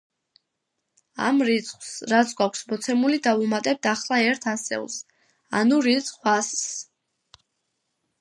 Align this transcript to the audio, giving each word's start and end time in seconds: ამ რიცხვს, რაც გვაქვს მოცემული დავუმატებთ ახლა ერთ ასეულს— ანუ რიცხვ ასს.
ამ 1.25 1.41
რიცხვს, 1.49 1.89
რაც 2.13 2.31
გვაქვს 2.39 2.63
მოცემული 2.71 3.19
დავუმატებთ 3.27 3.87
ახლა 3.91 4.19
ერთ 4.29 4.47
ასეულს— 4.53 4.95
ანუ 5.61 5.79
რიცხვ 5.89 6.31
ასს. 6.33 6.65